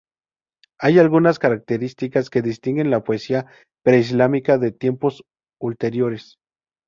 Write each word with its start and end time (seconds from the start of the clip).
Hay 0.79 0.97
algunas 0.97 1.37
características 1.37 2.31
que 2.31 2.41
distinguen 2.41 2.89
la 2.89 3.03
poesía 3.03 3.45
preislámica 3.83 4.57
de 4.57 4.71
tiempos 4.71 5.23
ulteriores. 5.61 6.39